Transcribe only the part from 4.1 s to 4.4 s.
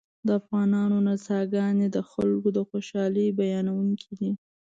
دي